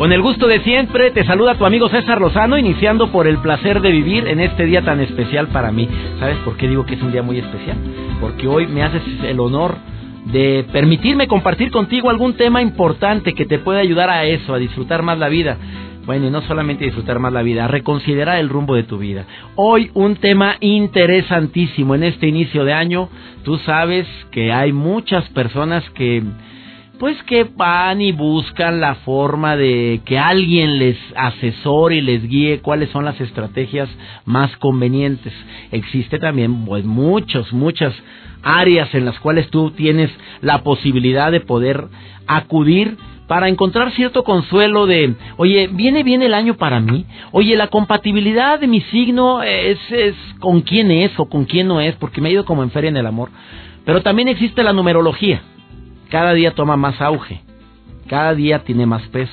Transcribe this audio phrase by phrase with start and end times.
[0.00, 3.82] Con el gusto de siempre, te saluda tu amigo César Lozano, iniciando por el placer
[3.82, 5.86] de vivir en este día tan especial para mí.
[6.18, 7.76] ¿Sabes por qué digo que es un día muy especial?
[8.18, 9.76] Porque hoy me haces el honor
[10.32, 15.02] de permitirme compartir contigo algún tema importante que te pueda ayudar a eso, a disfrutar
[15.02, 15.58] más la vida.
[16.06, 19.26] Bueno, y no solamente disfrutar más la vida, a reconsiderar el rumbo de tu vida.
[19.54, 23.10] Hoy un tema interesantísimo en este inicio de año.
[23.44, 26.22] Tú sabes que hay muchas personas que
[27.00, 32.60] pues que van y buscan la forma de que alguien les asesore y les guíe
[32.60, 33.88] cuáles son las estrategias
[34.26, 35.32] más convenientes.
[35.72, 37.94] Existe también pues muchos, muchas
[38.42, 40.10] áreas en las cuales tú tienes
[40.42, 41.88] la posibilidad de poder
[42.26, 47.68] acudir para encontrar cierto consuelo de, oye, viene bien el año para mí, oye, la
[47.68, 52.20] compatibilidad de mi signo es, es con quién es o con quién no es, porque
[52.20, 53.30] me ha ido como en feria en el amor.
[53.86, 55.40] Pero también existe la numerología
[56.10, 57.40] cada día toma más auge,
[58.08, 59.32] cada día tiene más peso,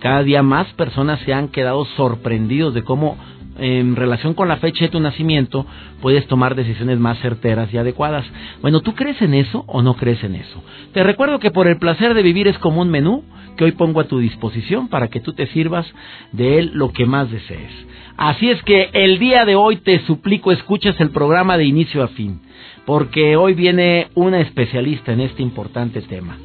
[0.00, 3.16] cada día más personas se han quedado sorprendidos de cómo
[3.58, 5.66] en relación con la fecha de tu nacimiento
[6.00, 8.24] puedes tomar decisiones más certeras y adecuadas.
[8.60, 10.62] Bueno, ¿tú crees en eso o no crees en eso?
[10.92, 13.24] Te recuerdo que por el placer de vivir es como un menú
[13.56, 15.86] que hoy pongo a tu disposición para que tú te sirvas
[16.32, 17.72] de él lo que más desees.
[18.16, 22.08] Así es que el día de hoy te suplico escuches el programa de inicio a
[22.08, 22.40] fin
[22.86, 26.38] porque hoy viene una especialista en este importante tema.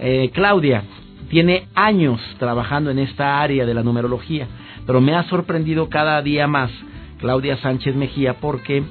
[0.00, 0.82] Eh, Claudia
[1.28, 4.48] tiene años trabajando en esta área de la numerología,
[4.86, 6.70] pero me ha sorprendido cada día más
[7.18, 8.84] Claudia Sánchez Mejía porque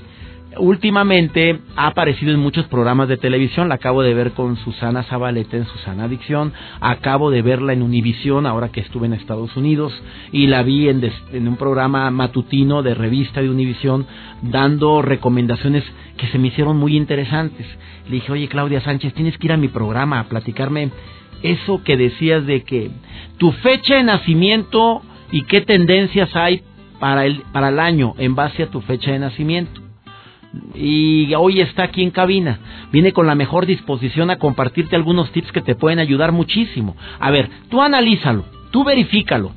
[0.58, 5.58] últimamente ha aparecido en muchos programas de televisión, la acabo de ver con Susana Zabaleta
[5.58, 9.94] en Susana Adicción, acabo de verla en Univisión ahora que estuve en Estados Unidos.
[10.32, 14.06] Y la vi en, en un programa matutino de revista de Univisión
[14.42, 15.84] dando recomendaciones
[16.18, 17.66] que se me hicieron muy interesantes.
[18.08, 20.92] Le dije, oye Claudia Sánchez, tienes que ir a mi programa a platicarme
[21.42, 22.90] eso que decías de que
[23.38, 25.02] tu fecha de nacimiento
[25.34, 26.62] y qué tendencias hay
[27.00, 29.82] para el, para el año en base a tu fecha de nacimiento
[30.76, 32.60] y hoy está aquí en cabina.
[32.92, 36.96] Viene con la mejor disposición a compartirte algunos tips que te pueden ayudar muchísimo.
[37.20, 39.52] A ver, tú analízalo, tú verifícalo.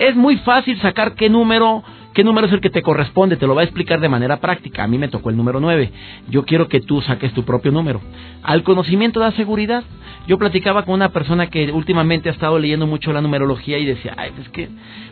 [0.00, 3.36] Es muy fácil sacar qué número ¿Qué número es el que te corresponde?
[3.36, 4.84] Te lo va a explicar de manera práctica.
[4.84, 5.90] A mí me tocó el número 9.
[6.28, 8.00] Yo quiero que tú saques tu propio número.
[8.44, 9.82] Al conocimiento da seguridad.
[10.28, 14.14] Yo platicaba con una persona que últimamente ha estado leyendo mucho la numerología y decía,
[14.16, 14.68] ay, pues que,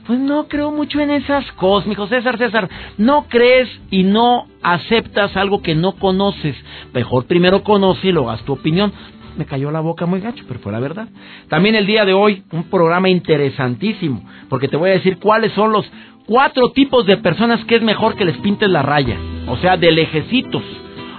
[0.06, 1.88] pues no creo mucho en esas cosas.
[1.88, 6.54] Me dijo, César, César, no crees y no aceptas algo que no conoces.
[6.94, 8.92] Mejor primero conoce y luego haz tu opinión
[9.36, 11.08] me cayó la boca muy gacho, pero fue la verdad.
[11.48, 15.72] También el día de hoy, un programa interesantísimo, porque te voy a decir cuáles son
[15.72, 15.90] los
[16.26, 19.16] cuatro tipos de personas que es mejor que les pintes la raya,
[19.48, 20.62] o sea, de lejecitos.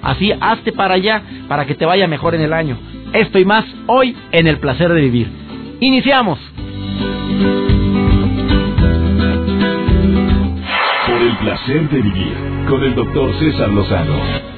[0.02, 2.78] Así, hazte para allá para que te vaya mejor en el año.
[3.14, 5.28] Esto y más hoy en el placer de vivir.
[5.80, 6.40] Iniciamos.
[11.08, 12.34] Por el placer de vivir
[12.68, 14.53] con el doctor César Lozano.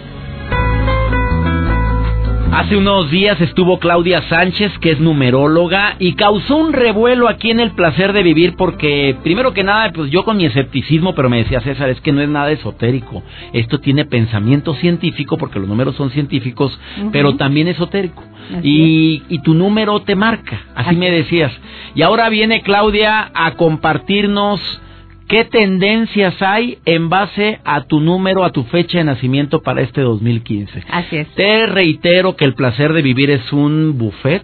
[2.56, 7.60] Hace unos días estuvo Claudia Sánchez, que es numeróloga, y causó un revuelo aquí en
[7.60, 11.40] el placer de vivir porque, primero que nada, pues yo con mi escepticismo, pero me
[11.40, 13.24] decía César, es que no es nada esotérico.
[13.52, 16.80] Esto tiene pensamiento científico, porque los números son científicos,
[17.12, 18.24] pero también esotérico.
[18.64, 21.52] Y, y, tu número te marca, así me decías.
[21.94, 24.62] Y ahora viene Claudia a compartirnos
[25.28, 30.02] ¿Qué tendencias hay en base a tu número, a tu fecha de nacimiento para este
[30.02, 30.84] 2015?
[30.88, 31.28] Así es.
[31.30, 34.44] Te reitero que el placer de vivir es un buffet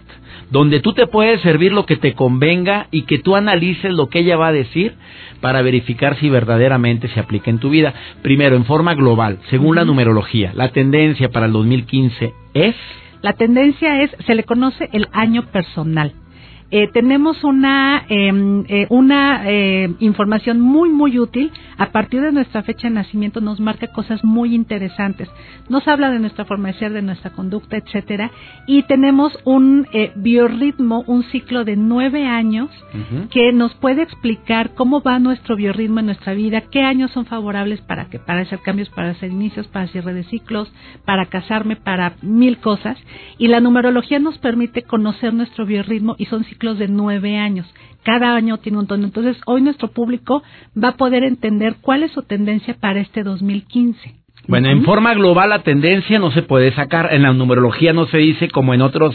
[0.50, 4.18] donde tú te puedes servir lo que te convenga y que tú analices lo que
[4.18, 4.94] ella va a decir
[5.40, 7.94] para verificar si verdaderamente se aplica en tu vida.
[8.22, 12.74] Primero, en forma global, según la numerología, la tendencia para el 2015 es...
[13.22, 16.12] La tendencia es, se le conoce el año personal
[16.74, 21.52] eh, tenemos una, em, eh, una eh, información muy, muy útil.
[21.76, 25.28] A partir de nuestra fecha de nacimiento nos marca cosas muy interesantes.
[25.68, 28.30] Nos habla de nuestra forma de ser, de nuestra conducta, etcétera.
[28.66, 29.86] Y tenemos un
[30.16, 32.70] biorritmo, un ciclo de nueve años
[33.30, 37.82] que nos puede explicar cómo va nuestro biorritmo en nuestra vida, qué años son favorables
[37.82, 40.72] para que, para hacer cambios, para hacer inicios, para cierre de ciclos,
[41.04, 42.96] para casarme, para mil cosas.
[43.36, 47.66] Y la numerología nos permite conocer nuestro biorritmo y son ciclos de nueve años.
[48.04, 49.04] Cada año tiene un tono.
[49.04, 50.42] Entonces, hoy nuestro público
[50.82, 54.14] va a poder entender cuál es su tendencia para este 2015.
[54.48, 57.12] Bueno, en forma global la tendencia no se puede sacar.
[57.12, 59.14] En la numerología no se dice como en otros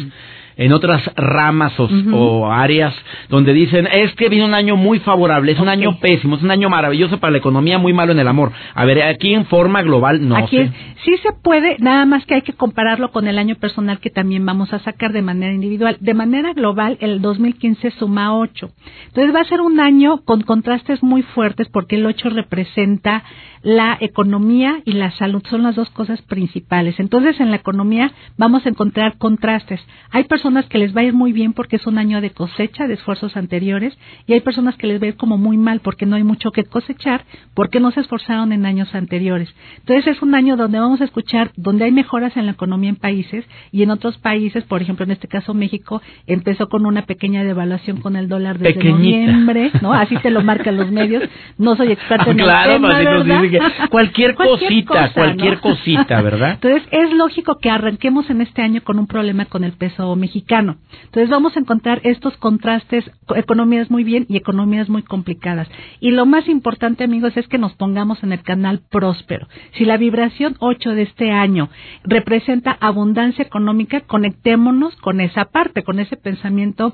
[0.57, 2.93] en otras ramas o, áreas
[3.29, 6.51] donde dicen, es que viene un año muy favorable, es un año pésimo, es un
[6.51, 8.51] año maravilloso para la economía, muy malo en el amor.
[8.73, 10.69] A ver, aquí en forma global no aquí
[11.05, 14.45] Sí se puede, nada más que hay que compararlo con el año personal que también
[14.45, 15.97] vamos a sacar de manera individual.
[16.01, 18.69] De manera global, el 2015 suma 8.
[19.07, 23.23] Entonces va a ser un año con contrastes muy fuertes porque el 8 representa
[23.61, 26.99] la economía y la salud son las dos cosas principales.
[26.99, 29.81] Entonces, en la economía vamos a encontrar contrastes.
[30.11, 32.87] Hay personas que les va a ir muy bien porque es un año de cosecha
[32.87, 36.05] de esfuerzos anteriores y hay personas que les va a ir como muy mal porque
[36.05, 39.53] no hay mucho que cosechar porque no se esforzaron en años anteriores.
[39.79, 42.95] Entonces, es un año donde vamos a escuchar donde hay mejoras en la economía en
[42.95, 47.43] países y en otros países, por ejemplo, en este caso México empezó con una pequeña
[47.43, 49.93] devaluación con el dólar desde noviembre, ¿no?
[49.93, 51.23] Así te lo marcan los medios.
[51.57, 53.41] No soy experto en el tema, ¿verdad?
[53.89, 56.51] cualquier, cosita, cualquier cosita, ¿verdad?
[56.53, 60.36] Entonces es lógico que arranquemos en este año con un problema con el peso mexicano.
[60.47, 65.67] Entonces vamos a encontrar estos contrastes, economías muy bien y economías muy complicadas.
[65.99, 69.47] Y lo más importante, amigos, es que nos pongamos en el canal próspero.
[69.73, 71.69] Si la vibración 8 de este año
[72.03, 76.93] representa abundancia económica, conectémonos con esa parte, con ese pensamiento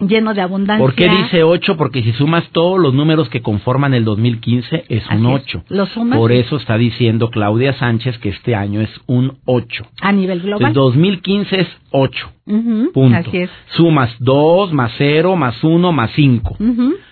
[0.00, 0.84] lleno de abundancia.
[0.84, 1.76] ¿Por qué dice 8?
[1.76, 5.64] Porque si sumas todos los números que conforman el 2015 es un 8.
[6.14, 9.86] Por eso está diciendo Claudia Sánchez que este año es un 8.
[10.00, 10.68] A nivel global.
[10.68, 12.32] El 2015 es 8.
[12.92, 13.16] Punto.
[13.16, 13.50] Así es.
[13.76, 16.56] Sumas 2 más 0 más 1 más 5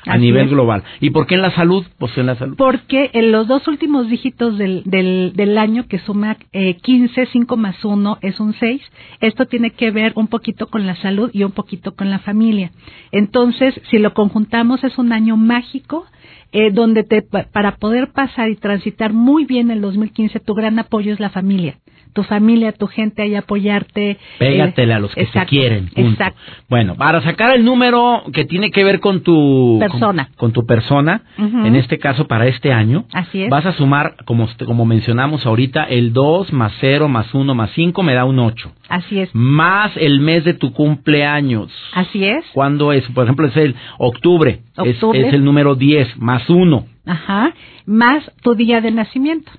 [0.06, 0.82] a nivel global.
[1.00, 1.84] ¿Y por qué en la salud?
[1.98, 2.56] Pues en la salud.
[2.56, 7.56] Porque en los dos últimos dígitos del, del, del año que suma eh, 15, 5
[7.56, 8.82] más 1 es un 6.
[9.20, 12.70] Esto tiene que ver un poquito con la salud y un poquito con la familia.
[13.12, 16.06] Entonces, si lo conjuntamos, es un año mágico
[16.52, 21.12] eh, donde te, para poder pasar y transitar muy bien el 2015, tu gran apoyo
[21.12, 21.78] es la familia
[22.16, 24.16] tu familia, tu gente ahí apoyarte.
[24.38, 25.90] Pégatele a los que se quieren.
[25.94, 26.40] Exacto.
[26.66, 31.20] Bueno, para sacar el número que tiene que ver con tu persona, con, tu persona,
[31.36, 33.50] en este caso para este año, Así es.
[33.50, 38.02] vas a sumar, como, como mencionamos ahorita, el 2 más 0 más 1 más 5
[38.02, 38.72] me da un 8.
[38.88, 39.28] Así es.
[39.34, 41.70] Más el mes de tu cumpleaños.
[41.92, 42.46] Así es.
[42.54, 43.04] ¿Cuándo es?
[43.10, 44.60] Por ejemplo, es el octubre.
[44.74, 45.20] octubre.
[45.20, 46.86] Es, es el número 10 más 1.
[47.04, 47.52] Ajá.
[47.84, 49.52] Más tu día de nacimiento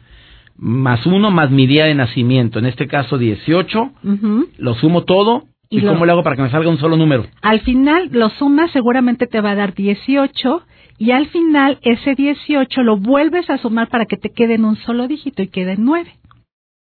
[0.58, 3.92] más uno más mi día de nacimiento, en este caso 18,
[4.58, 5.44] lo sumo todo.
[5.70, 7.26] ¿Y, cómo le hago para que me salga un solo número?
[7.42, 10.62] Al final lo sumas, seguramente te va a dar 18
[10.98, 14.78] y al final ese 18 lo vuelves a sumar para que te quede en un
[14.78, 16.10] solo dígito y quede en 9.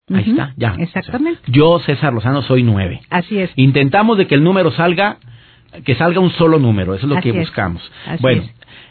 [0.09, 0.75] Ahí está, ya.
[0.79, 1.41] Exactamente.
[1.47, 3.01] yo, César Lozano, soy 9.
[3.09, 3.51] Así es.
[3.57, 5.17] Intentamos de que el número salga,
[5.85, 7.81] que salga un solo número, eso es lo que buscamos.
[8.19, 8.43] bueno,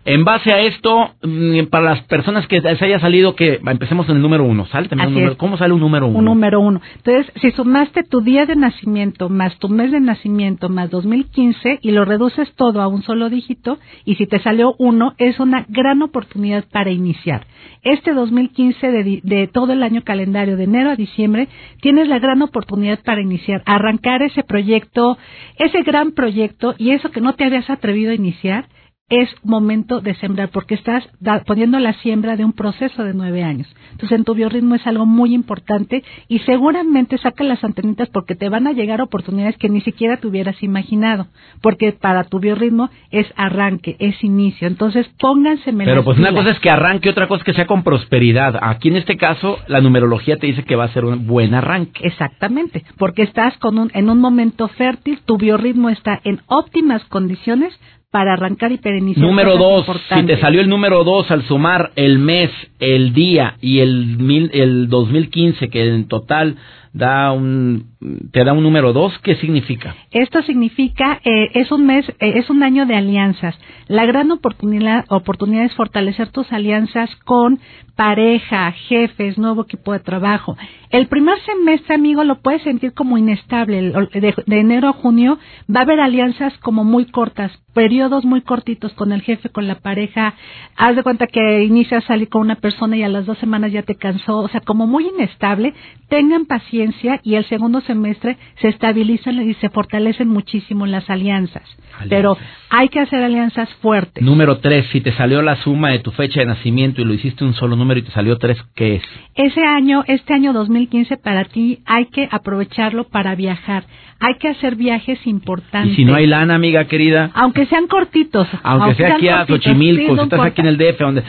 [0.07, 4.15] en base a esto, mm, para las personas que se haya salido, que empecemos en
[4.15, 4.65] el número uno.
[4.67, 5.37] ¿Sale también un número?
[5.37, 6.21] ¿Cómo sale un número uno?
[6.21, 6.81] Un número uno.
[6.95, 11.91] Entonces, si sumaste tu día de nacimiento más tu mes de nacimiento más 2015 y
[11.91, 16.01] lo reduces todo a un solo dígito, y si te salió uno, es una gran
[16.03, 17.45] oportunidad para iniciar.
[17.83, 21.49] Este 2015 de, de todo el año calendario, de enero a diciembre,
[21.81, 25.19] tienes la gran oportunidad para iniciar, arrancar ese proyecto,
[25.59, 28.69] ese gran proyecto y eso que no te habías atrevido a iniciar
[29.09, 31.05] es momento de sembrar porque estás
[31.47, 33.69] poniendo la siembra de un proceso de nueve años.
[33.93, 38.49] Entonces en tu biorritmo es algo muy importante y seguramente saca las antenitas porque te
[38.49, 41.29] van a llegar oportunidades que ni siquiera te hubieras imaginado
[41.63, 44.67] porque para tu biorritmo es arranque, es inicio.
[44.67, 47.85] Entonces pónganse Pero pues una cosa es que arranque, otra cosa es que sea con
[47.85, 48.59] prosperidad.
[48.61, 52.01] Aquí en este caso la numerología te dice que va a ser un buen arranque.
[52.05, 57.73] Exactamente, porque estás con un, en un momento fértil, tu biorritmo está en óptimas condiciones
[58.17, 59.23] para arrancar y perenizar.
[59.23, 63.81] Número dos, si te salió el número dos al sumar el mes, el día y
[63.81, 66.57] el, mil, el 2015, que en total
[66.97, 67.91] da un,
[68.33, 69.95] te da un número 2, ¿qué significa?
[70.11, 73.55] Esto significa, eh, es un mes, eh, es un año de alianzas.
[73.87, 77.61] La gran oportunidad, oportunidad es fortalecer tus alianzas con
[77.97, 80.57] pareja, jefes, nuevo equipo de trabajo.
[80.91, 83.93] El primer semestre, amigo, lo puedes sentir como inestable.
[84.13, 85.39] De, de, enero a junio
[85.75, 89.77] va a haber alianzas como muy cortas, periodos muy cortitos con el jefe, con la
[89.77, 90.35] pareja.
[90.77, 93.73] Haz de cuenta que inicias a salir con una persona y a las dos semanas
[93.73, 94.39] ya te cansó.
[94.39, 95.75] O sea, como muy inestable.
[96.09, 96.86] Tengan paciencia
[97.23, 101.63] y el segundo semestre se estabilizan y se fortalecen muchísimo las alianzas.
[101.95, 102.09] alianzas.
[102.09, 102.37] Pero
[102.71, 104.23] hay que hacer alianzas fuertes.
[104.23, 107.45] Número tres, si te salió la suma de tu fecha de nacimiento y lo hiciste
[107.45, 109.03] un solo número y te salió tres, ¿qué es?
[109.35, 113.85] Ese año, este año 2015 para ti hay que aprovecharlo para viajar.
[114.19, 115.93] Hay que hacer viajes importantes.
[115.93, 117.31] Y si no hay lana, amiga querida.
[117.35, 118.49] Aunque sean cortitos.
[118.63, 121.23] Aunque, aunque sea aquí a Xochimilco, sí, si estás aquí en el DF, donde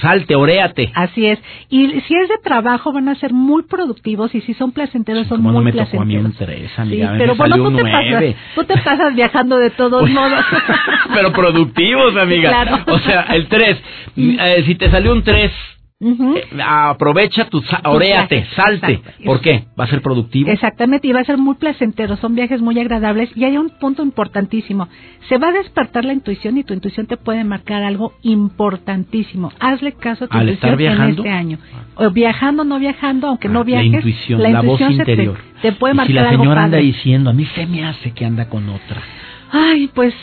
[0.00, 0.90] salte, oréate.
[0.94, 1.38] Así es.
[1.68, 5.38] Y si es de trabajo, van a ser muy productivos y si son placenteros, son
[5.38, 5.90] ¿Cómo muy no me placenteros.
[5.90, 7.12] tocó a mí un tres, amiga?
[7.12, 10.44] Sí, pero bueno, tú te, pasas, tú te pasas viajando de todos modos.
[11.14, 12.50] pero productivos, amiga.
[12.50, 12.84] Claro.
[12.86, 13.82] O sea, el 3,
[14.16, 15.50] eh, si te salió un 3,
[16.02, 16.36] Uh -huh.
[16.38, 18.92] eh, aprovecha tu, oréate, salte.
[18.92, 19.22] Exacto.
[19.22, 19.64] ¿Por qué?
[19.78, 20.50] ¿Va a ser productivo?
[20.50, 24.02] Exactamente, y va a ser muy placentero, son viajes muy agradables y hay un punto
[24.02, 24.88] importantísimo.
[25.28, 29.52] Se va a despertar la intuición y tu intuición te puede marcar algo importantísimo.
[29.60, 31.58] Hazle caso a tu Al intuición estar viajando, en este año.
[31.96, 35.38] O viajando, no viajando, aunque no Ah, viajes, la intuición, la, la voz intuición interior.
[35.60, 37.84] Te, te puede y marcar si la algo señora anda diciendo, a mí se me
[37.84, 39.02] hace que anda con otra.
[39.52, 40.14] Ay, pues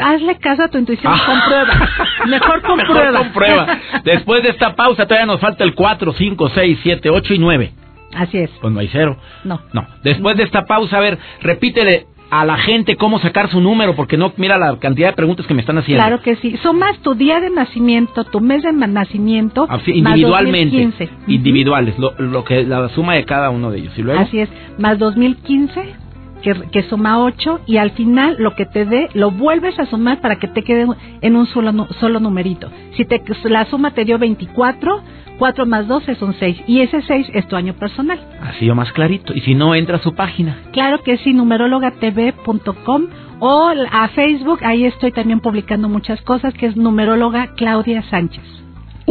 [0.00, 1.88] hazle caso a tu intuición, comprueba.
[2.26, 3.10] Mejor comprueba.
[3.10, 3.78] Mejor comprueba.
[4.04, 7.72] Después de esta pausa todavía nos falta el 4, 5, 6, 7, 8 y 9.
[8.14, 8.50] Así es.
[8.60, 9.16] Pues no hay cero.
[9.44, 9.60] No.
[9.72, 9.86] No.
[10.02, 14.16] Después de esta pausa, a ver, repítele a la gente cómo sacar su número, porque
[14.16, 16.02] no, mira la cantidad de preguntas que me están haciendo.
[16.02, 16.56] Claro que sí.
[16.62, 19.66] Sumas tu día de nacimiento, tu mes de nacimiento.
[19.68, 20.76] Ah, sí, más individualmente.
[20.76, 21.04] 2015.
[21.04, 21.30] Ujú.
[21.32, 23.98] Individuales, lo, lo que la suma de cada uno de ellos.
[23.98, 24.20] ¿Y luego?
[24.20, 24.48] Así es.
[24.78, 25.94] Más 2015,
[26.42, 30.20] que, que suma 8, y al final lo que te dé, lo vuelves a sumar
[30.20, 30.86] para que te quede
[31.20, 32.70] en un solo, solo numerito.
[32.96, 35.02] Si te, la suma te dio 24,
[35.38, 36.64] 4 más 12 son 6.
[36.66, 38.20] Y ese 6 es tu año personal.
[38.42, 39.34] Así o más clarito.
[39.34, 40.58] Y si no, entra a su página.
[40.72, 43.06] Claro que sí, numerologatv.com
[43.40, 48.44] o a Facebook, ahí estoy también publicando muchas cosas, que es numeróloga Claudia Sánchez.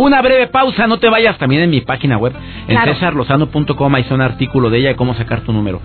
[0.01, 2.31] Una breve pausa, no te vayas también en mi página web,
[2.69, 2.93] en Claro.
[2.93, 5.81] cesarlozano.com, ahí está un artículo de ella de cómo sacar tu número.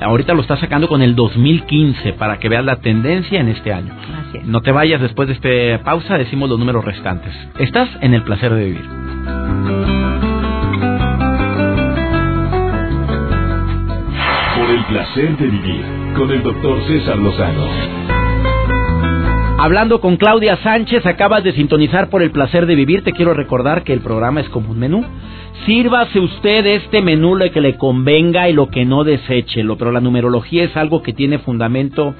[0.00, 3.92] Ahorita lo está sacando con el 2015 para que veas la tendencia en este año.
[4.26, 4.46] Así es.
[4.46, 7.34] No te vayas después de esta pausa, decimos los números restantes.
[7.58, 8.84] Estás en el placer de vivir.
[14.56, 15.84] Por el placer de vivir
[16.16, 17.97] con el doctor César Lozano.
[19.60, 23.02] Hablando con Claudia Sánchez, acabas de sintonizar por el placer de vivir.
[23.02, 25.04] Te quiero recordar que el programa es como un menú.
[25.66, 30.00] Sírvase usted este menú lo que le convenga y lo que no deséchelo, pero la
[30.00, 32.14] numerología es algo que tiene fundamento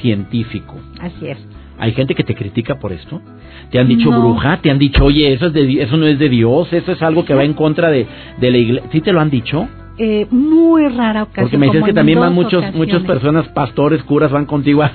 [0.00, 0.76] científico.
[0.98, 1.38] Así es.
[1.78, 3.20] Hay gente que te critica por esto.
[3.70, 4.20] Te han dicho No.
[4.20, 7.02] bruja, te han dicho, oye, eso, es de, eso no es de Dios, eso es
[7.02, 8.06] algo que va en contra de,
[8.40, 8.88] de la iglesia.
[8.90, 9.68] ¿Sí te lo han dicho?
[9.98, 11.46] Eh, muy rara ocasión.
[11.46, 14.92] Porque me dices que también van muchos, muchas personas, pastores, curas, van contigo a...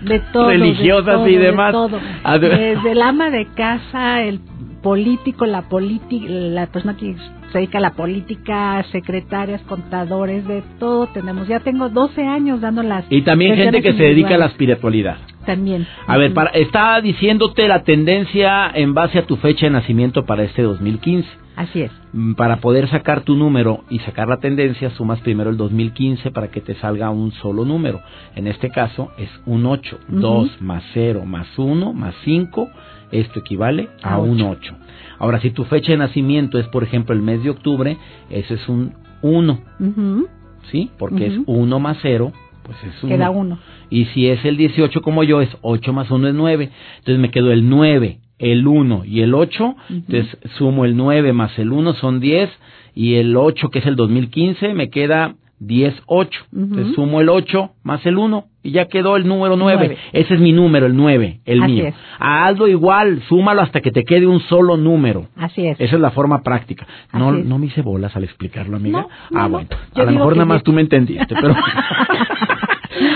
[0.00, 1.72] De todo, religiosas de y todo, de demás.
[1.72, 2.00] todo.
[2.24, 2.58] A ver.
[2.58, 4.40] Desde el ama de casa, el
[4.82, 7.14] político, la política, la persona que
[7.52, 11.48] se dedica a la política, secretarias, contadores, de todo tenemos.
[11.48, 15.18] Ya tengo 12 años dando las Y también gente que se dedica a la espiritualidad.
[15.48, 15.86] También.
[16.06, 20.42] A ver, para, está diciéndote la tendencia en base a tu fecha de nacimiento para
[20.42, 21.26] este 2015.
[21.56, 21.90] Así es.
[22.12, 26.48] Mm, Para poder sacar tu número y sacar la tendencia, sumas primero el 2015 para
[26.50, 28.00] que te salga un solo número.
[28.36, 29.98] En este caso es un 8.
[30.10, 30.20] Ujú.
[30.20, 32.68] 2 más 0 más 1 más 5.
[33.10, 34.74] Esto equivale a, A un ocho.
[34.74, 34.74] 8.
[35.18, 37.96] Ahora, si tu fecha de nacimiento es, por ejemplo, el mes de octubre,
[38.28, 39.58] ese es un 1.
[39.80, 40.28] Ujú.
[40.70, 40.90] ¿Sí?
[40.98, 41.50] Porque es Ujú.
[41.52, 42.32] 1 más 0,
[42.68, 43.16] pues es 1.
[43.16, 43.58] Queda uno.
[43.88, 46.70] Y si es el 18 como yo, es 8 más 1 es 9.
[46.98, 49.76] Entonces me quedó el 9, el 1 y el 8.
[49.88, 52.50] Entonces sumo el 9 más el 1 son 10.
[52.94, 56.40] Y el 8, que es el 2015, me queda 10, 8.
[56.52, 56.62] Ujú.
[56.62, 59.78] Entonces sumo el 8 más el 1 y ya quedó el número 9.
[59.78, 59.98] Nueve.
[60.12, 61.86] Ese es mi número, el 9, el Así mío.
[61.86, 61.94] es.
[62.18, 65.28] Hazlo igual, súmalo hasta que te quede un solo número.
[65.36, 65.80] Así es.
[65.80, 66.86] Esa es la forma práctica.
[67.14, 67.46] No, es.
[67.46, 69.00] no me hice bolas al explicarlo, amiga.
[69.00, 69.48] No, no, ah, no.
[69.50, 69.68] bueno.
[69.94, 71.54] Yo A lo mejor nada más tú me entendiste, pero...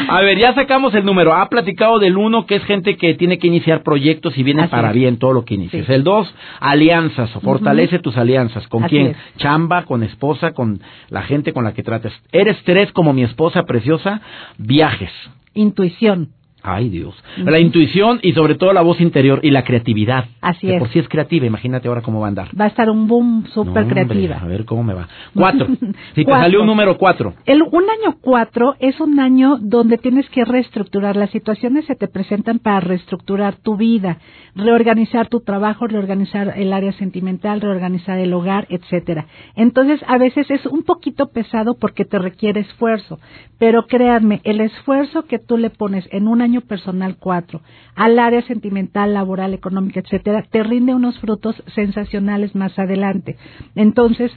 [0.09, 1.33] A ver, ya sacamos el número.
[1.35, 4.71] Ha platicado del uno, que es gente que tiene que iniciar proyectos y viene Así
[4.71, 4.95] para es.
[4.95, 5.87] bien todo lo que inicies.
[5.87, 5.93] Sí.
[5.93, 7.31] El dos, alianzas.
[7.43, 8.67] Fortalece tus alianzas.
[8.69, 9.07] ¿Con Así quién?
[9.09, 9.17] es.
[9.39, 12.13] Chamba, con esposa, con la gente con la que tratas.
[12.33, 14.21] Eres tres como mi esposa preciosa.
[14.59, 15.11] Viajes.
[15.55, 16.29] Intuición.
[16.63, 17.15] Ay, Dios.
[17.39, 20.27] La intuición y sobre todo la voz interior y la creatividad.
[20.41, 20.79] Así que es.
[20.79, 22.49] Por si es creativa, imagínate ahora cómo va a andar.
[22.59, 24.37] Va a estar un boom súper No, creativa.
[24.41, 25.09] A ver cómo me va.
[25.35, 25.67] Cuatro.
[25.67, 25.77] Si
[26.15, 26.43] te Cuatro.
[26.45, 27.35] salió un número cuatro.
[27.47, 31.17] El, un año cuatro es un año donde tienes que reestructurar.
[31.17, 34.19] Las situaciones se te presentan para reestructurar tu vida,
[34.55, 39.27] reorganizar tu trabajo, reorganizar el área sentimental, reorganizar el hogar, etcétera.
[39.57, 43.19] Entonces, a veces es un poquito pesado porque te requiere esfuerzo.
[43.59, 47.63] Pero créanme, el esfuerzo que tú le pones en un año personal cuatro
[47.95, 53.37] al área sentimental, laboral, económica, etcétera, te rinde unos frutos sensacionales más adelante.
[53.75, 54.31] Entonces,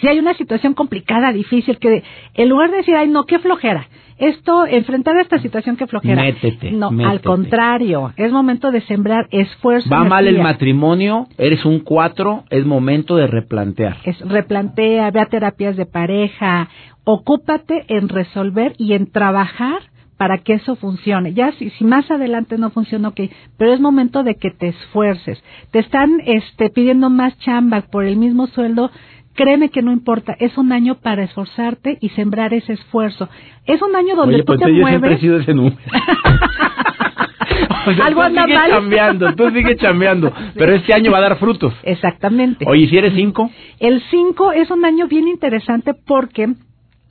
[0.00, 2.02] si hay una situación complicada, difícil, que
[2.34, 3.86] en lugar de decir, ay, no, qué flojera,
[4.18, 6.22] esto, enfrentar esta situación, qué flojera.
[6.22, 7.10] Métete, No, métete.
[7.10, 9.88] al contrario, es momento de sembrar esfuerzo.
[9.90, 13.96] Va mal el matrimonio, eres un cuatro, es momento de replantear.
[14.04, 16.68] Es replantea, ve a terapias de pareja,
[17.04, 19.80] ocúpate en resolver y en trabajar
[20.16, 21.34] para que eso funcione.
[21.34, 23.20] Ya si, si más adelante no funciona, ok,
[23.58, 25.42] pero es momento de que te esfuerces.
[25.70, 28.90] Te están este, pidiendo más chamba por el mismo sueldo.
[29.34, 33.28] Créeme que no importa, es un año para esforzarte y sembrar ese esfuerzo.
[33.66, 35.20] Es un año donde Oye, tú pues te yo siempre he mueves.
[35.20, 35.76] sido ese número.
[37.86, 38.70] O sea, Algo tú anda mal.
[38.70, 41.74] chambeando, tú sigues chambeando, pero este año va a dar frutos.
[41.82, 42.64] Exactamente.
[42.66, 43.50] Oye, ¿y si eres cinco?
[43.78, 46.54] El 5 es un año bien interesante porque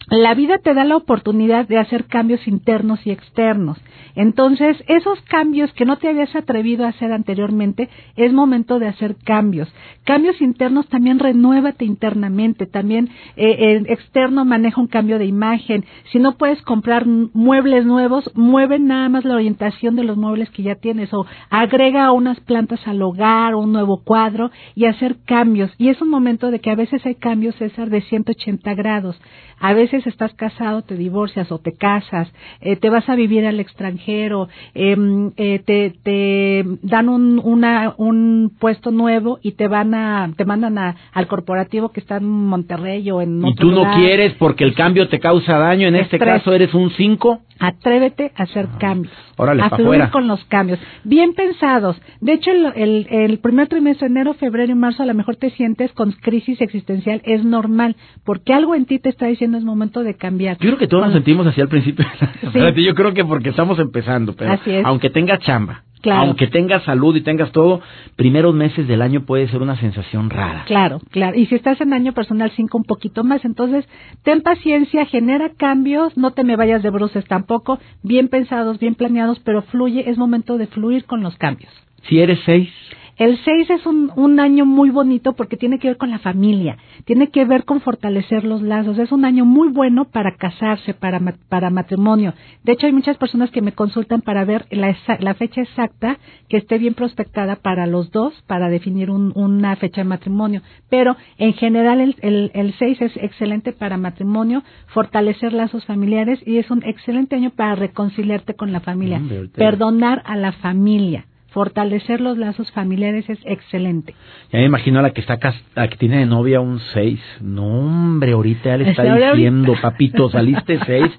[0.09, 3.77] la vida te da la oportunidad de hacer cambios internos y externos.
[4.15, 9.15] Entonces, esos cambios que no te habías atrevido a hacer anteriormente, es momento de hacer
[9.23, 9.73] cambios.
[10.03, 15.85] Cambios internos también renuévate internamente, también eh, externo maneja un cambio de imagen.
[16.11, 20.63] Si no puedes comprar muebles nuevos, mueve nada más la orientación de los muebles que
[20.63, 25.71] ya tienes o agrega unas plantas al hogar, un nuevo cuadro y hacer cambios.
[25.77, 29.19] Y es un momento de que a veces hay cambios, César, de 180 grados.
[29.59, 32.31] A veces estás casado, te divorcias o te casas,
[32.61, 38.51] eh, te vas a vivir al extranjero, em, eh, te, te dan un, una, un
[38.59, 43.09] puesto nuevo y te van a, te mandan a, al corporativo que está en Monterrey
[43.11, 46.19] o en Y otro tú no quieres porque el cambio te causa daño, en este
[46.19, 47.41] caso eres un cinco.
[47.59, 49.13] Atrévete a hacer cambios.
[49.37, 50.11] Órale, a fluir fuera.
[50.11, 50.79] con los cambios.
[51.03, 51.95] Bien pensados.
[52.19, 55.49] De hecho, el, el, el primer trimestre, enero, febrero y marzo, a lo mejor te
[55.51, 57.21] sientes con crisis existencial.
[57.23, 57.95] Es normal,
[58.25, 60.57] porque algo en ti te está diciendo es momento de cambiar.
[60.57, 62.05] Yo creo que todos nos sentimos así al principio.
[62.41, 64.85] Espérate, Yo creo que porque estamos empezando, pero Así es.
[64.85, 66.21] aunque tengas chamba, Claro.
[66.23, 67.79] aunque tengas salud y tengas todo,
[68.17, 70.63] primeros meses del año puede ser una sensación rara.
[70.65, 71.37] Claro, claro.
[71.37, 73.87] Y si estás en año personal 5 un poquito más, entonces
[74.23, 79.39] ten paciencia, genera cambios, no te me vayas de bruces tampoco, bien pensados, bien planeados,
[79.39, 81.71] pero fluye, es momento de fluir con los cambios.
[82.09, 82.69] Si eres seis,
[83.17, 86.77] El 6 es un, un año muy bonito porque tiene que ver con la familia,
[87.05, 88.97] tiene que ver con fortalecer los lazos.
[88.97, 92.33] Es un año muy bueno para casarse, para, para matrimonio.
[92.63, 96.17] De hecho, hay muchas personas que me consultan para ver la, la fecha exacta
[96.49, 100.61] que esté bien prospectada para los dos, para definir un- una fecha de matrimonio.
[100.89, 106.57] Pero en general el, el, el 6 es excelente para matrimonio, fortalecer lazos familiares y
[106.57, 111.25] es un excelente año para reconciliarte con la familia, ahorita- perdonar a la familia.
[111.53, 114.15] Fortalecer los lazos familiares es excelente.
[114.51, 115.37] ya me imagino a la que está
[115.75, 117.19] la que tiene de novia un seis.
[117.41, 121.11] No, hombre, ahorita le está Este, diciendo, papito, saliste seis.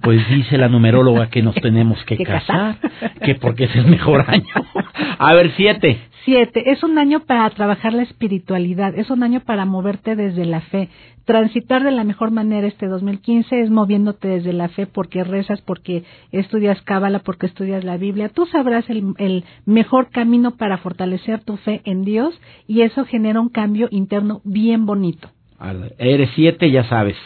[0.00, 3.12] Pues dice la numeróloga que nos tenemos que Que casar, casar.
[3.24, 4.44] que porque es el mejor año.
[5.18, 5.98] A ver, siete.
[6.24, 10.60] Siete, es un año para trabajar la espiritualidad, es un año para moverte desde la
[10.60, 10.90] fe.
[11.24, 16.04] Transitar de la mejor manera este 2015 es moviéndote desde la fe porque rezas, porque
[16.30, 18.28] estudias Cábala, porque estudias la Biblia.
[18.28, 23.40] Tú sabrás el, el mejor camino para fortalecer tu fe en Dios y eso genera
[23.40, 25.30] un cambio interno bien bonito.
[25.62, 27.16] A ver, Eres siete, ya sabes.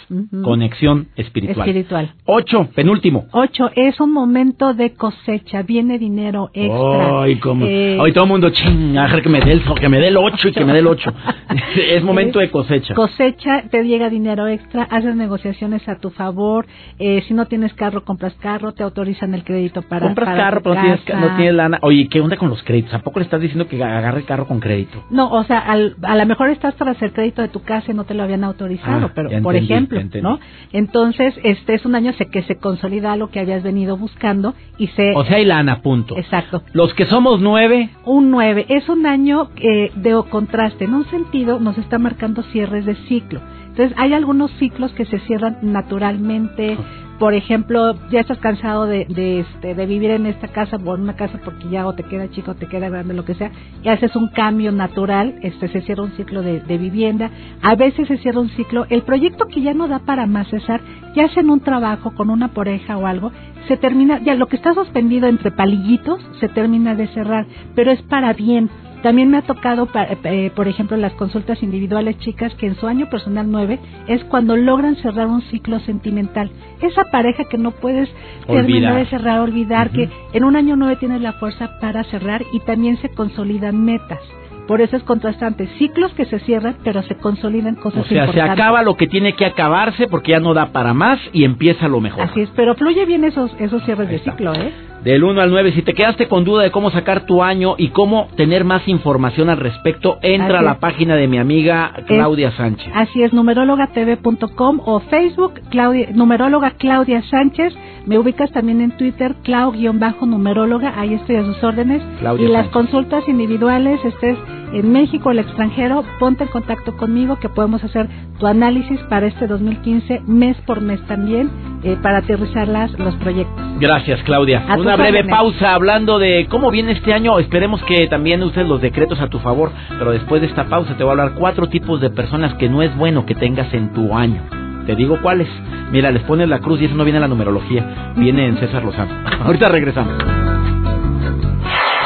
[0.43, 1.69] Conexión espiritual.
[1.69, 2.13] Espiritual.
[2.25, 3.27] Ocho, penúltimo.
[3.31, 7.23] Ocho, es un momento de cosecha, viene dinero extra.
[7.23, 7.65] Ay, cómo.
[7.65, 10.49] Eh, Hoy todo el mundo, ching, que me dé el, que me dé el ocho
[10.49, 11.13] y que me dé el ocho.
[11.77, 12.93] es momento de cosecha.
[12.95, 16.67] Cosecha, te llega dinero extra, haces negociaciones a tu favor.
[16.99, 20.61] Eh, si no tienes carro, compras carro, te autorizan el crédito para Compras para carro,
[20.63, 21.79] pero no tienes, no tienes lana.
[21.83, 22.93] Oye, ¿qué onda con los créditos?
[22.95, 25.05] ¿A poco le estás diciendo que agarre el carro con crédito?
[25.11, 27.95] No, o sea, al- a lo mejor estás tras el crédito de tu casa y
[27.95, 30.01] no te lo habían autorizado, Ah, pero por entendí, ejemplo.
[30.23, 30.39] ¿no?
[30.73, 35.13] Entonces, este es un año que se consolida lo que habías venido buscando y se
[35.15, 36.17] O sea, hay lana, punto.
[36.17, 36.63] exacto.
[36.73, 40.85] Los que somos nueve, Un 9 es un año eh, de contraste.
[40.85, 43.41] En un sentido, nos está marcando cierres de ciclo.
[43.69, 46.77] Entonces, hay algunos ciclos que se cierran naturalmente,
[47.19, 51.15] por ejemplo, ya estás cansado de, de, este, de vivir en esta casa, en una
[51.15, 53.51] casa porque ya o te queda chico, o te queda grande, lo que sea,
[53.83, 57.31] y haces un cambio natural, este, se cierra un ciclo de, de vivienda,
[57.63, 60.81] a veces se cierra un ciclo, el proyecto que ya no da para más cesar,
[61.15, 63.31] ya hacen un trabajo con una pareja o algo,
[63.69, 68.03] se termina, ya lo que está suspendido entre palillitos se termina de cerrar, pero es
[68.03, 68.69] para bien.
[69.05, 69.87] También me ha tocado,
[70.25, 74.57] eh, por ejemplo, las consultas individuales chicas que en su año personal 9 es cuando
[74.57, 76.51] logran cerrar un ciclo sentimental.
[76.81, 78.09] Esa pareja que no puedes
[78.47, 82.61] terminar de cerrar, olvidar, que en un año 9 tienes la fuerza para cerrar y
[82.61, 84.21] también se consolidan metas.
[84.67, 85.67] Por eso es contrastante.
[85.77, 88.31] Ciclos que se cierran, pero se consolidan cosas importantes.
[88.31, 91.21] O sea, se acaba lo que tiene que acabarse porque ya no da para más
[91.35, 92.23] y empieza lo mejor.
[92.23, 94.73] Así es, pero fluye bien esos, esos cierres de ciclo, ¿eh?
[95.05, 97.89] Del 1 al 9, si te quedaste con duda de cómo sacar tu año y
[97.89, 102.91] cómo tener más información al respecto, entra a la página de mi amiga Claudia Sánchez.
[102.95, 107.75] Así es, numerologatv.com o Facebook, Claudia, numeróloga Claudia Sánchez.
[108.07, 112.03] Me ubicas también en Twitter, Clau-numeróloga, ahí estoy a sus órdenes.
[112.39, 114.39] y las consultas individuales, estés
[114.75, 118.09] en México o el extranjero, ponte en contacto conmigo que podemos hacer
[118.39, 121.51] tu análisis para este 2015, mes por mes también,
[121.85, 123.55] eh, para aterrizar las, los proyectos.
[123.79, 124.65] Gracias, Claudia.
[124.79, 127.39] Una breve pausa hablando de cómo viene este año.
[127.39, 131.05] Esperemos que también uses los decretos a tu favor, pero después de esta pausa te
[131.05, 134.15] voy a hablar cuatro tipos de personas que no es bueno que tengas en tu
[134.15, 134.43] año.
[134.87, 135.49] Te digo cuáles.
[135.93, 138.85] Mira, les pones la cruz y eso no viene en la numerología, viene en César
[138.85, 139.13] Lozano.
[139.45, 140.44] Ahorita regresamos.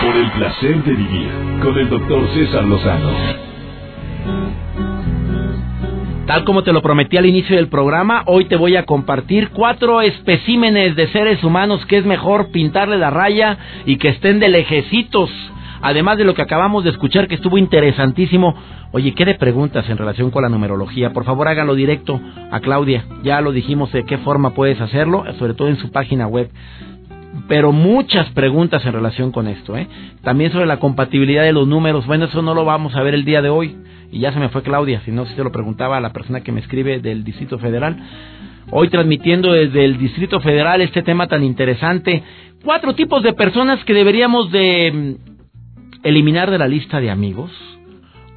[0.08, 1.28] Por el placer de vivir
[1.60, 3.10] con el doctor César Lozano.
[6.26, 10.00] Tal como te lo prometí al inicio del programa, hoy te voy a compartir cuatro
[10.00, 15.28] especímenes de seres humanos que es mejor pintarle la raya y que estén de lejecitos.
[15.82, 18.54] Además de lo que acabamos de escuchar que estuvo interesantísimo.
[18.92, 21.12] Oye, ¿qué de preguntas en relación con la numerología?
[21.12, 22.18] Por favor, hágalo directo
[22.50, 23.04] a Claudia.
[23.22, 26.50] Ya lo dijimos de qué forma puedes hacerlo, sobre todo en su página web
[27.46, 29.88] pero muchas preguntas en relación con esto, ¿eh?
[30.22, 32.06] También sobre la compatibilidad de los números.
[32.06, 33.76] Bueno, eso no lo vamos a ver el día de hoy.
[34.10, 36.42] Y ya se me fue Claudia, si no, si se lo preguntaba a la persona
[36.42, 37.96] que me escribe del Distrito Federal.
[38.70, 42.22] Hoy transmitiendo desde el Distrito Federal este tema tan interesante.
[42.64, 47.50] Cuatro tipos de personas que deberíamos de mm, eliminar de la lista de amigos.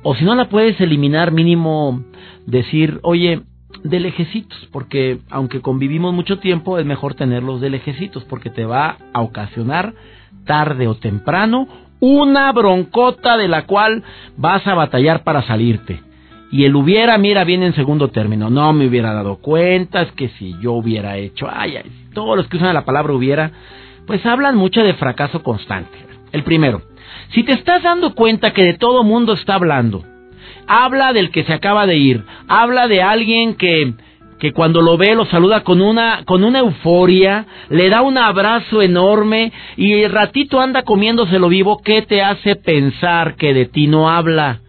[0.04, 2.04] O si no la puedes eliminar, mínimo
[2.46, 3.42] decir, oye,
[3.84, 8.98] de lejecitos, porque aunque convivimos mucho tiempo, es mejor tenerlos de lejecitos, porque te va
[9.14, 9.94] a ocasionar
[10.46, 11.68] tarde o temprano
[12.00, 14.04] una broncota de la cual
[14.36, 16.02] vas a batallar para salirte.
[16.52, 18.50] Y el hubiera, mira, viene en segundo término.
[18.50, 22.48] No me hubiera dado cuenta, es que si yo hubiera hecho, ay, ay, todos los
[22.48, 23.52] que usan la palabra hubiera,
[24.06, 25.98] pues hablan mucho de fracaso constante.
[26.34, 26.82] El primero,
[27.34, 30.04] si te estás dando cuenta que de todo mundo está hablando,
[30.68, 33.94] habla del que se acaba de ir, habla de alguien que
[34.40, 38.82] que cuando lo ve lo saluda con una con una euforia, le da un abrazo
[38.82, 44.10] enorme y el ratito anda comiéndoselo vivo, ¿qué te hace pensar que de ti no
[44.10, 44.62] habla?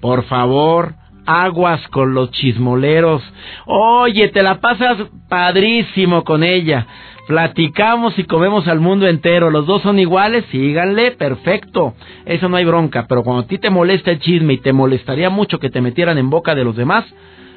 [0.00, 0.94] Por favor,
[1.26, 3.22] aguas con los chismoleros.
[3.66, 6.86] Oye, te la pasas padrísimo con ella
[7.26, 11.94] platicamos y comemos al mundo entero, los dos son iguales, síganle, perfecto,
[12.26, 15.30] eso no hay bronca, pero cuando a ti te molesta el chisme y te molestaría
[15.30, 17.04] mucho que te metieran en boca de los demás,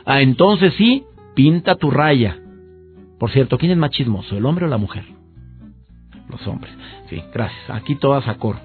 [0.06, 1.04] ah, entonces sí,
[1.36, 2.38] pinta tu raya.
[3.20, 5.04] Por cierto, ¿quién es más chismoso, el hombre o la mujer?
[6.30, 6.74] Los hombres.
[7.10, 7.70] Sí, gracias.
[7.70, 8.60] Aquí todas a coro.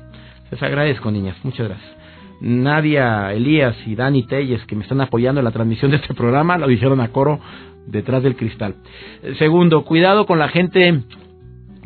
[0.51, 1.37] Les agradezco, niñas.
[1.45, 1.97] Muchas gracias.
[2.41, 6.59] Nadia, Elías y Dani Telles, que me están apoyando en la transmisión de este programa,
[6.59, 7.39] lo dijeron a coro
[7.87, 8.77] detrás del cristal.
[9.39, 11.03] Segundo, cuidado con la gente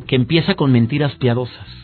[0.07, 1.77] que empieza con mentiras piadosas.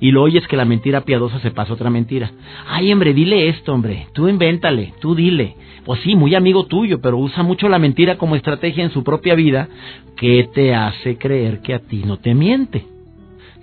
[0.00, 2.30] Y lo oyes que la mentira piadosa se pasa otra mentira.
[2.66, 4.08] Ay, hombre, dile esto, hombre.
[4.12, 5.56] Tú invéntale, tú dile.
[5.84, 9.34] Pues sí, muy amigo tuyo, pero usa mucho la mentira como estrategia en su propia
[9.34, 9.68] vida
[10.16, 12.84] que te hace creer que a ti no te miente.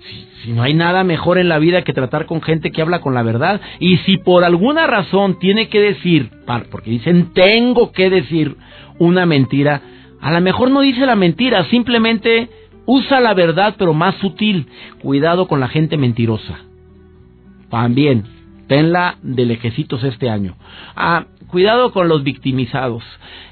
[0.08, 3.00] Si, si no hay nada mejor en la vida que tratar con gente que habla
[3.00, 3.60] con la verdad.
[3.78, 6.30] Y si por alguna razón tiene que decir,
[6.70, 8.56] porque dicen tengo que decir
[9.02, 9.82] una mentira,
[10.20, 12.48] a lo mejor no dice la mentira, simplemente
[12.86, 14.68] usa la verdad pero más sutil.
[15.00, 16.60] Cuidado con la gente mentirosa.
[17.68, 18.24] También,
[18.68, 20.54] tenla de lejecitos este año.
[20.94, 23.04] Ah, cuidado con los victimizados.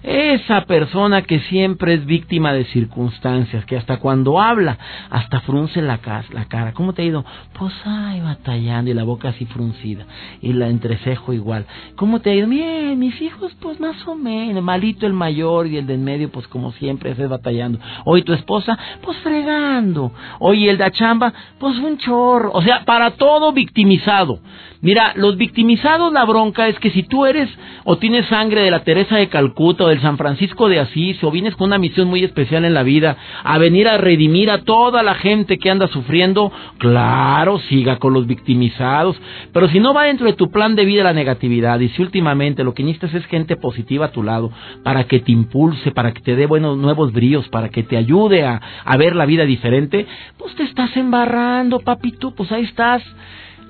[0.02, 4.78] Esa persona que siempre es víctima de circunstancias, que hasta cuando habla,
[5.10, 6.72] hasta frunce la, cara.
[6.72, 7.26] ¿Cómo te ha ido?
[7.58, 10.06] Pues ay, batallando y la boca así fruncida
[10.40, 11.66] y la entrecejo igual.
[11.96, 12.48] ¿Cómo te ha ido?
[12.48, 16.48] Bien, mis hijos pues más o menos, malito el mayor y el del medio pues
[16.48, 17.78] como siempre es batallando.
[18.06, 20.10] Hoy tu esposa pues fregando.
[20.38, 22.50] Hoy el de chamba pues un chorro.
[22.54, 24.40] O sea, para todo victimizado.
[24.82, 27.50] Mira, los victimizados la bronca es que si tú eres
[27.92, 31.30] o tienes sangre de la Teresa de Calcuta o del San Francisco de Asís, o
[31.32, 35.02] vienes con una misión muy especial en la vida, a venir a redimir a toda
[35.02, 39.20] la gente que anda sufriendo, claro, siga con los victimizados,
[39.52, 42.62] pero si no va dentro de tu plan de vida la negatividad, y si últimamente
[42.62, 44.52] lo que necesitas es gente positiva a tu lado,
[44.84, 48.44] para que te impulse, para que te dé buenos nuevos bríos, para que te ayude
[48.44, 50.06] a, a ver la vida diferente,
[50.38, 53.02] pues te estás embarrando, papito, pues ahí estás.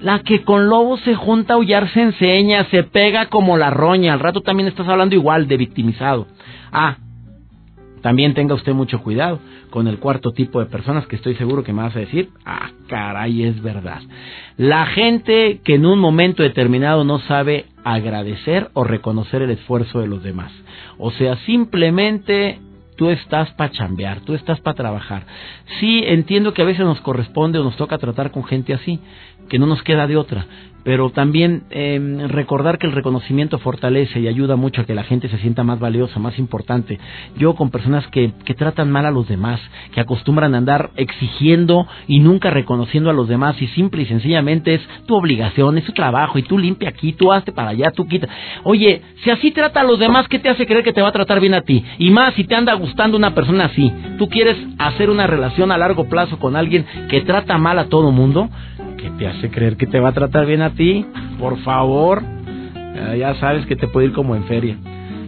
[0.01, 4.15] La que con lobo se junta a aullar se enseña, se pega como la roña.
[4.15, 6.27] Al rato también estás hablando igual de victimizado.
[6.73, 6.97] Ah,
[8.01, 11.73] también tenga usted mucho cuidado con el cuarto tipo de personas que estoy seguro que
[11.73, 14.01] me vas a decir, ah, caray, es verdad.
[14.57, 20.09] La gente que en un momento determinado no sabe agradecer o reconocer el esfuerzo de
[20.09, 20.51] los demás.
[20.99, 22.59] O sea, simplemente
[23.01, 25.25] tú estás para chambear, tú estás para trabajar.
[25.81, 29.01] Sí, entiendo que a veces nos corresponde o nos toca tratar con gente así,
[29.49, 30.45] que no nos queda de otra
[30.85, 35.29] pero también eh, recordar que el reconocimiento fortalece y ayuda mucho a que la gente
[35.29, 36.99] se sienta más valiosa, más importante.
[37.37, 39.61] Yo con personas que, que tratan mal a los demás,
[39.93, 44.75] que acostumbran a andar exigiendo y nunca reconociendo a los demás y simple y sencillamente
[44.75, 48.07] es tu obligación, es tu trabajo y tú limpia aquí, tú hazte para allá, tú
[48.07, 48.29] quita.
[48.65, 51.13] Oye, si así trata a los demás, ¿qué te hace creer que te va a
[51.13, 51.85] tratar bien a ti?
[51.99, 55.79] Y más si te anda gustando una persona así, tú quieres hacer una relación a
[55.79, 58.49] largo plazo con alguien que trata mal a todo mundo,
[59.01, 61.07] ¿Qué te hace creer que te va a tratar bien a ti?
[61.39, 62.23] Por favor.
[63.17, 64.77] Ya sabes que te puede ir como en feria.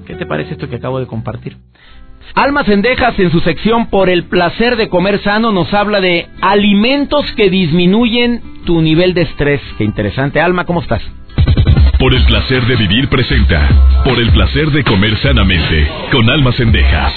[0.07, 1.57] ¿Qué te parece esto que acabo de compartir?
[2.35, 7.31] Almas Endejas en su sección Por el placer de comer sano nos habla de alimentos
[7.33, 9.61] que disminuyen tu nivel de estrés.
[9.79, 10.41] Qué interesante.
[10.41, 11.03] Alma, ¿cómo estás?
[11.99, 14.03] Por el placer de vivir presenta.
[14.05, 15.89] Por el placer de comer sanamente.
[16.11, 17.13] Con Almas Endejas.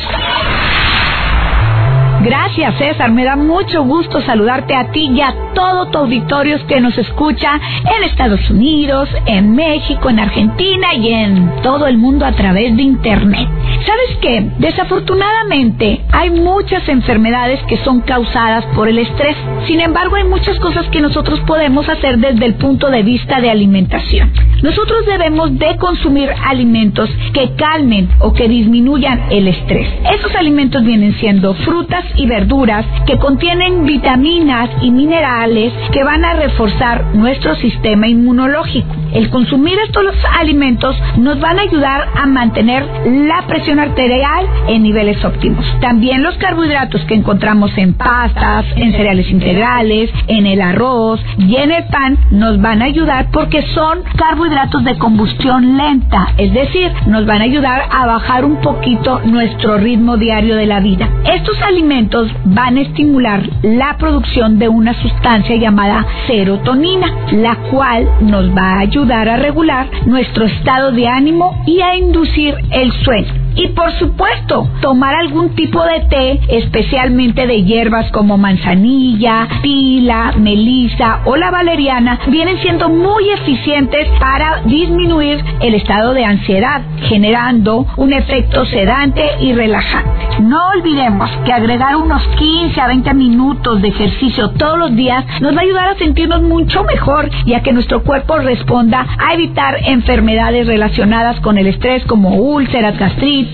[2.25, 3.11] Gracias, César.
[3.11, 7.51] Me da mucho gusto saludarte a ti y a todo tu auditorio que nos escucha
[7.95, 12.81] en Estados Unidos, en México, en Argentina y en todo el mundo a través de
[12.81, 13.47] Internet.
[13.85, 14.49] ¿Sabes qué?
[14.57, 19.37] Desafortunadamente hay muchas enfermedades que son causadas por el estrés.
[19.67, 23.51] Sin embargo, hay muchas cosas que nosotros podemos hacer desde el punto de vista de
[23.51, 24.33] alimentación.
[24.63, 29.87] Nosotros debemos de consumir alimentos que calmen o que disminuyan el estrés.
[30.11, 36.33] Esos alimentos vienen siendo frutas y verduras que contienen vitaminas y minerales que van a
[36.33, 38.87] reforzar nuestro sistema inmunológico.
[39.13, 40.03] El consumir estos
[40.39, 45.65] alimentos nos van a ayudar a mantener la presión arterial en niveles óptimos.
[45.79, 51.71] También los carbohidratos que encontramos en pastas, en cereales integrales, en el arroz y en
[51.71, 57.25] el pan nos van a ayudar porque son carbohidratos de combustión lenta, es decir, nos
[57.25, 61.09] van a ayudar a bajar un poquito nuestro ritmo diario de la vida.
[61.23, 62.04] Estos alimentos
[62.45, 68.79] van a estimular la producción de una sustancia llamada serotonina, la cual nos va a
[68.79, 73.44] ayudar a regular nuestro estado de ánimo y a inducir el sueño.
[73.55, 81.21] Y por supuesto, tomar algún tipo de té, especialmente de hierbas como manzanilla, tila, melisa
[81.25, 88.13] o la valeriana, vienen siendo muy eficientes para disminuir el estado de ansiedad, generando un
[88.13, 90.41] efecto sedante y relajante.
[90.41, 95.55] No olvidemos que agregar unos 15 a 20 minutos de ejercicio todos los días nos
[95.55, 99.77] va a ayudar a sentirnos mucho mejor y a que nuestro cuerpo responda a evitar
[99.85, 103.44] enfermedades relacionadas con el estrés como úlceras, gastritis,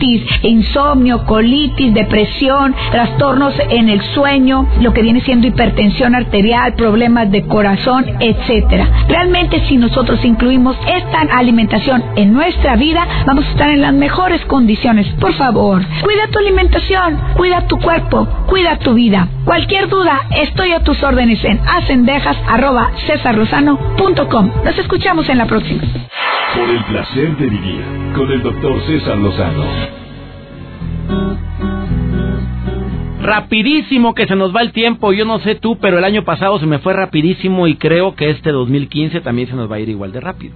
[0.43, 7.45] insomnio, colitis, depresión, trastornos en el sueño, lo que viene siendo hipertensión arterial, problemas de
[7.47, 9.05] corazón, etcétera.
[9.07, 14.43] Realmente si nosotros incluimos esta alimentación en nuestra vida, vamos a estar en las mejores
[14.45, 15.07] condiciones.
[15.19, 19.27] Por favor, cuida tu alimentación, cuida tu cuerpo, cuida tu vida.
[19.45, 24.51] Cualquier duda, estoy a tus órdenes en acendejas.com.
[24.63, 25.81] Nos escuchamos en la próxima.
[26.55, 27.81] Por el placer de vivir
[28.13, 29.63] con el doctor César Lozano.
[33.21, 36.59] Rapidísimo que se nos va el tiempo, yo no sé tú, pero el año pasado
[36.59, 39.87] se me fue rapidísimo y creo que este 2015 también se nos va a ir
[39.87, 40.55] igual de rápido.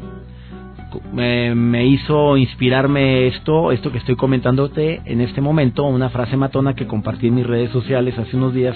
[1.13, 6.73] Me, me, hizo inspirarme esto, esto que estoy comentándote en este momento, una frase matona
[6.73, 8.75] que compartí en mis redes sociales hace unos días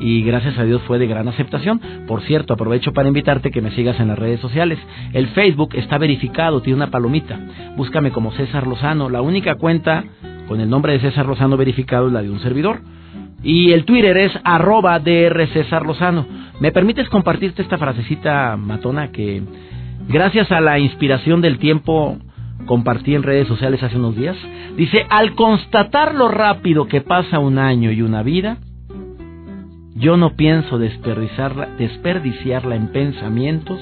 [0.00, 1.80] y gracias a Dios fue de gran aceptación.
[2.08, 4.78] Por cierto, aprovecho para invitarte que me sigas en las redes sociales.
[5.12, 7.38] El Facebook está verificado, tiene una palomita.
[7.76, 9.10] Búscame como César Lozano.
[9.10, 10.04] La única cuenta
[10.48, 12.80] con el nombre de César Lozano verificado es la de un servidor.
[13.42, 16.26] Y el Twitter es arroba DR César Lozano.
[16.60, 19.42] ¿Me permites compartirte esta frasecita matona que
[20.08, 22.18] gracias a la inspiración del tiempo
[22.66, 24.36] compartí en redes sociales hace unos días?
[24.76, 28.58] Dice, al constatar lo rápido que pasa un año y una vida,
[30.00, 33.78] yo no pienso desperdiciarla, desperdiciarla en pensamientos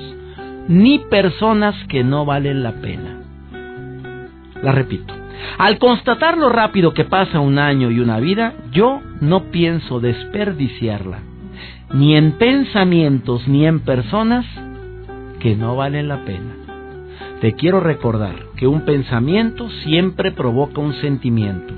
[0.68, 3.22] ni personas que no valen la pena.
[4.62, 5.14] La repito.
[5.56, 11.20] Al constatar lo rápido que pasa un año y una vida, yo no pienso desperdiciarla,
[11.94, 14.44] ni en pensamientos ni en personas
[15.38, 16.54] que no valen la pena.
[17.40, 21.72] Te quiero recordar que un pensamiento siempre provoca un sentimiento.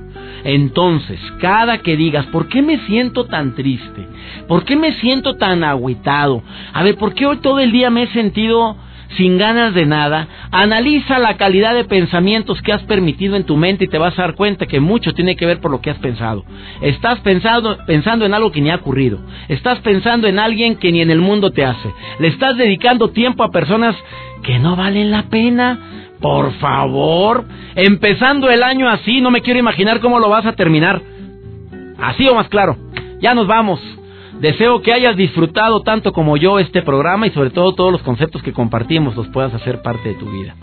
[0.45, 4.07] Entonces, cada que digas, ¿por qué me siento tan triste?
[4.49, 6.43] ¿Por qué me siento tan agüitado?
[6.73, 8.77] A ver, ¿por qué hoy todo el día me he sentido
[9.17, 13.85] sin ganas de nada, analiza la calidad de pensamientos que has permitido en tu mente
[13.85, 15.99] y te vas a dar cuenta que mucho tiene que ver por lo que has
[15.99, 16.45] pensado.
[16.81, 19.19] Estás pensando, pensando en algo que ni ha ocurrido.
[19.49, 21.93] Estás pensando en alguien que ni en el mundo te hace.
[22.19, 23.97] Le estás dedicando tiempo a personas
[24.43, 26.00] que no valen la pena.
[26.21, 31.01] Por favor, empezando el año así, no me quiero imaginar cómo lo vas a terminar.
[31.99, 32.77] Así o más claro.
[33.21, 33.81] Ya nos vamos.
[34.41, 38.43] Deseo que hayas disfrutado tanto como yo este programa y sobre todo todos los conceptos
[38.43, 40.55] que compartimos los puedas hacer parte de tu vida.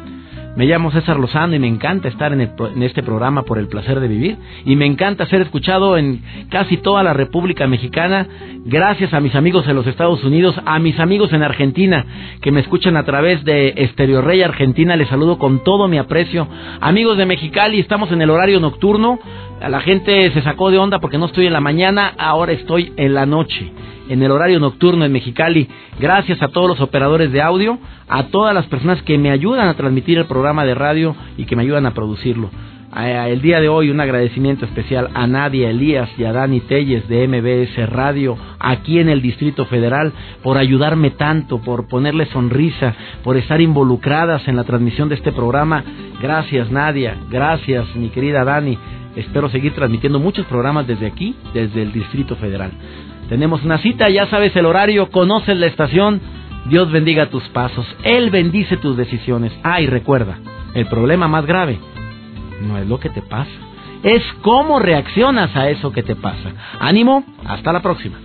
[0.58, 2.42] Me llamo César Lozano y me encanta estar en,
[2.82, 4.38] este programa por el placer de vivir.
[4.66, 8.28] Y me encanta ser escuchado en casi toda la República Mexicana
[8.66, 12.08] gracias a mis amigos en los Estados Unidos, a mis amigos en Argentina
[12.42, 16.48] que me escuchan a través de Estereo Rey Argentina, les saludo con todo mi aprecio.
[16.82, 19.20] Amigos de Mexicali, estamos en el horario nocturno,
[19.62, 23.14] la gente se sacó de onda porque no estoy en la mañana, ahora estoy en
[23.14, 23.72] la noche
[24.10, 25.68] en el horario nocturno en Mexicali.
[26.00, 29.76] Gracias a todos los operadores de audio, a todas las personas que me ayudan a
[29.76, 32.50] transmitir el programa de radio y que me ayudan a producirlo.
[32.96, 37.28] El día de hoy un agradecimiento especial a Nadia Elías y a Dani Telles de
[37.28, 43.62] MBS Radio aquí en el Distrito Federal por ayudarme tanto, por ponerle sonrisa, por estar
[43.62, 45.84] involucradas en la transmisión de este programa.
[46.22, 48.78] Gracias Nadia, gracias mi querida Dani.
[49.16, 52.72] Espero seguir transmitiendo muchos programas desde aquí, desde el Distrito Federal.
[53.30, 56.22] Tenemos una cita, ya sabes el horario, conoces la estación.
[56.70, 59.52] Dios bendiga tus pasos, Él bendice tus decisiones.
[59.64, 60.38] Ah, recuerda,
[60.74, 61.80] el problema más grave
[62.62, 63.52] no es lo que te pasa,
[64.04, 66.52] es cómo reaccionas a eso que te pasa.
[66.80, 68.18] Ánimo, hasta la próxima.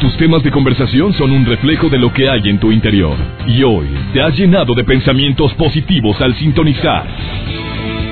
[0.00, 3.16] Tus temas de conversación son un reflejo de lo que hay en tu interior.
[3.46, 7.06] Y hoy te has llenado de pensamientos positivos al sintonizar